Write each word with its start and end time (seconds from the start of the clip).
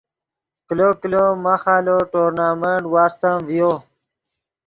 کلو 0.67 0.89
کلو 1.01 1.23
ماخ 1.43 1.63
آلو 1.75 1.97
ٹورنامنٹ 2.11 2.83
واستم 2.93 3.37
ڤیو 3.47 3.71